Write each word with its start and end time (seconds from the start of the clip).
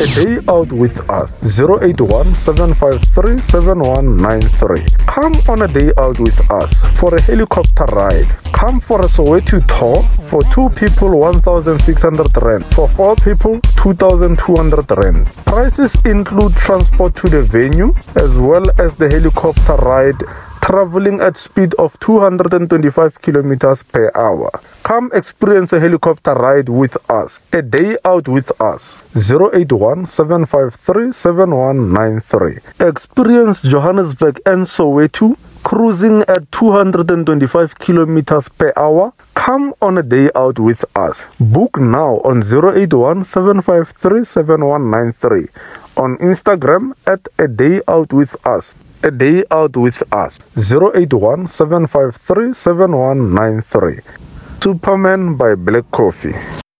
A 0.00 0.06
day 0.14 0.38
out 0.48 0.72
with 0.72 0.98
us 1.10 1.30
081 1.42 2.34
Come 5.06 5.34
on 5.48 5.62
a 5.62 5.68
day 5.68 5.92
out 5.98 6.18
with 6.18 6.50
us 6.50 6.72
for 6.98 7.14
a 7.14 7.20
helicopter 7.20 7.84
ride. 7.92 8.26
Come 8.52 8.80
for 8.80 9.00
a 9.00 9.04
Soweto 9.04 9.60
tour 9.66 10.02
for 10.28 10.42
two 10.44 10.70
people 10.70 11.18
1600 11.18 12.42
rand. 12.42 12.64
For 12.74 12.88
four 12.88 13.16
people 13.16 13.60
2200 13.60 14.90
rand. 14.96 15.26
Prices 15.44 15.94
include 16.06 16.54
transport 16.54 17.14
to 17.16 17.28
the 17.28 17.42
venue 17.42 17.94
as 18.16 18.34
well 18.36 18.64
as 18.80 18.96
the 18.96 19.10
helicopter 19.10 19.74
ride 19.74 20.22
traveling 20.72 21.20
at 21.20 21.36
speed 21.36 21.74
of 21.74 21.92
225 22.00 23.20
kilometers 23.20 23.82
per 23.82 24.10
hour. 24.14 24.48
Come 24.84 25.10
experience 25.12 25.70
a 25.74 25.78
helicopter 25.78 26.32
ride 26.32 26.70
with 26.70 26.96
us. 27.10 27.40
A 27.52 27.60
day 27.60 27.98
out 28.06 28.26
with 28.26 28.50
us. 28.58 29.04
081 29.14 30.06
753 30.06 31.12
7193. 31.12 32.88
Experience 32.88 33.60
Johannesburg 33.60 34.40
and 34.46 34.64
Soweto 34.64 35.36
cruising 35.62 36.22
at 36.22 36.50
225 36.52 37.78
kilometers 37.78 38.48
per 38.48 38.72
hour. 38.74 39.12
Come 39.34 39.74
on 39.82 39.98
a 39.98 40.02
day 40.02 40.30
out 40.34 40.58
with 40.58 40.86
us. 40.96 41.20
Book 41.38 41.76
now 41.78 42.16
on 42.24 42.40
081 42.42 43.26
753 43.26 44.24
7193. 44.24 45.48
On 45.98 46.16
Instagram 46.16 46.94
at 47.06 47.28
a 47.38 47.46
day 47.46 47.82
out 47.86 48.14
with 48.14 48.34
us 48.46 48.74
a 49.04 49.10
day 49.10 49.44
out 49.50 49.76
with 49.76 50.02
us. 50.12 50.38
081 50.56 51.48
753 51.48 52.54
7193 52.54 54.00
superman 54.62 55.34
by 55.34 55.56
black 55.56 55.90
coffee 55.90 56.36